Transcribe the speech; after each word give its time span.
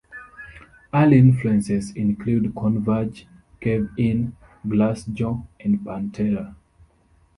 Early 0.91 1.19
influences 1.19 1.91
include 1.91 2.55
Converge, 2.55 3.27
Cave 3.59 3.87
In, 3.99 4.35
Glassjaw, 4.67 5.45
and 5.59 5.79
Pantera. 5.85 6.55